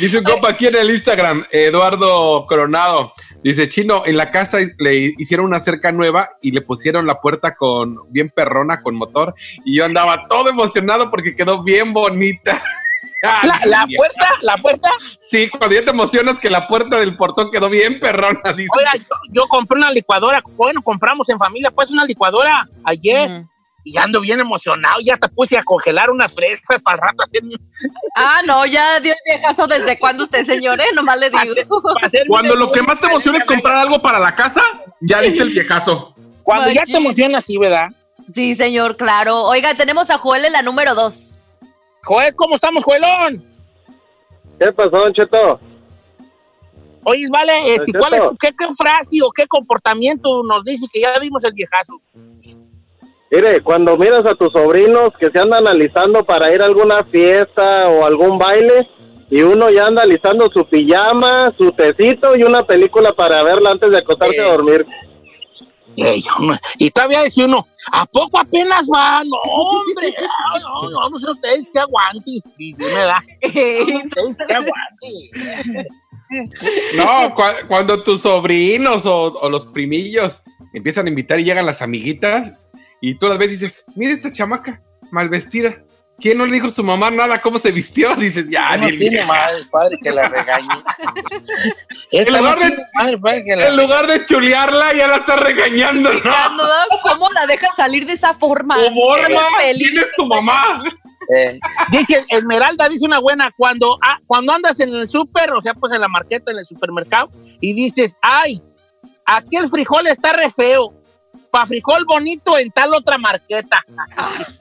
[0.00, 3.12] Dice un compa aquí en el Instagram, Eduardo Coronado.
[3.42, 7.54] Dice, Chino, en la casa le hicieron una cerca nueva y le pusieron la puerta
[7.54, 9.34] con bien perrona, con motor.
[9.64, 12.62] Y yo andaba todo emocionado porque quedó bien bonita.
[13.20, 17.50] La, la puerta, la puerta, Sí, cuando ya te emocionas que la puerta del portón
[17.50, 18.68] quedó bien perrona, dice.
[18.76, 23.44] oiga, yo, yo compré una licuadora, bueno, compramos en familia pues una licuadora ayer.
[23.90, 27.42] Y ando bien emocionado, ya hasta puse a congelar unas fresas para el rato hacer,
[28.14, 30.88] Ah, no, ya dio el viejazo desde cuándo usted, señor, ¿eh?
[30.94, 31.82] Nomás le digo.
[32.28, 34.60] Cuando lo que más te emociona es comprar algo para la casa,
[35.00, 36.14] ya diste el viejazo.
[36.42, 37.88] Cuando ya te emocionas, sí, ¿verdad?
[38.34, 39.44] Sí, señor, claro.
[39.44, 41.30] Oiga, tenemos a Joel en la número dos.
[42.04, 43.42] Joel, ¿cómo estamos, Joelón?
[44.60, 45.60] ¿Qué pasó, Don Cheto?
[47.04, 51.18] Oye, vale, este, ¿cuál es, qué, qué frase o qué comportamiento nos dice que ya
[51.18, 51.94] dimos el viejazo?
[53.30, 57.88] Mire, cuando miras a tus sobrinos que se andan alisando para ir a alguna fiesta
[57.90, 58.88] o algún baile
[59.30, 63.90] y uno ya anda alisando su pijama, su tecito y una película para verla antes
[63.90, 64.42] de acostarse Eh.
[64.44, 64.86] a dormir.
[65.96, 66.22] Ey,
[66.78, 69.20] y todavía dice uno, ¿a poco apenas va?
[69.24, 70.14] No, hombre,
[70.62, 72.30] no, no, no, no sé ustedes que aguante.
[72.56, 73.22] Dice, me da.
[73.42, 75.88] Ustedes que aguante.
[76.94, 81.82] No, cua- cuando tus sobrinos o, o los primillos empiezan a invitar y llegan las
[81.82, 82.52] amiguitas
[83.00, 84.80] y tú las ves y dices, mira esta chamaca,
[85.10, 85.74] mal vestida.
[86.20, 88.12] ¿Quién no le dijo a su mamá nada cómo se vistió?
[88.16, 89.26] Dices, ya, no tiene vieja.
[89.28, 90.66] madre, padre, que la regañe.
[92.10, 95.36] En lugar no de- madre, padre, que la En lugar de chulearla, ya la está
[95.36, 96.32] regañando, ¿no?
[97.02, 98.76] ¿Cómo la dejan salir de esa forma?
[98.78, 99.16] ¡Oh,
[99.58, 99.88] feliz.
[99.90, 100.82] ¿Quién es tu mamá?
[101.36, 101.58] Eh,
[101.92, 105.92] dice Esmeralda, dice una buena, cuando, ah, cuando andas en el súper, o sea, pues
[105.92, 107.28] en la marqueta, en el supermercado,
[107.60, 108.60] y dices, ay,
[109.24, 110.94] aquí el frijol está re feo,
[111.50, 113.82] pa' frijol bonito en tal otra marqueta.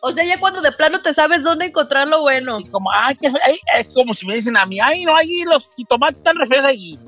[0.00, 2.58] O sea, ya cuando de plano te sabes dónde encontrar lo bueno.
[2.60, 5.72] Y como, ay, ay, es como si me dicen a mí, ay, no, ahí los
[5.74, 6.98] jitomates están re feos allí,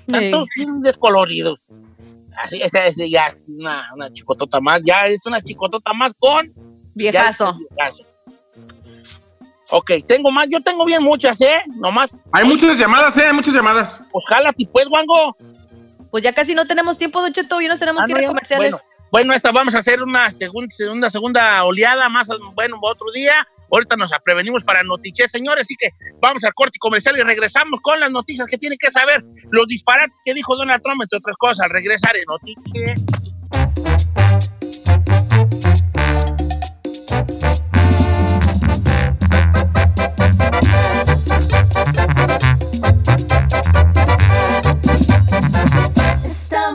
[0.00, 0.30] están Sí.
[0.30, 1.70] todos bien descoloridos.
[2.42, 6.50] Así, esa, esa ya es una, una chicotota más, ya es una chicotota más con
[6.94, 7.54] Viejazo.
[7.70, 8.02] Viejazo.
[9.70, 11.58] Ok, tengo más, yo tengo bien muchas, ¿eh?
[11.76, 13.26] Nomás, Hay muchas llamadas, ¿eh?
[13.26, 14.00] Hay muchas llamadas.
[14.10, 15.36] pues jálate, pues, guango.
[16.14, 18.24] Pues ya casi no tenemos tiempo, Don Cheto, y nos tenemos Ah, que no, ir
[18.26, 18.70] a comerciales.
[18.70, 23.34] Bueno, bueno, esta vamos a hacer una segunda, segunda, segunda oleada más, bueno, otro día.
[23.68, 25.88] Ahorita nos prevenimos para noticias, señores, así que
[26.20, 30.20] vamos al corte comercial y regresamos con las noticias que tienen que saber, los disparates
[30.24, 33.04] que dijo Donald Trump, entre otras cosas, al regresar en noticias.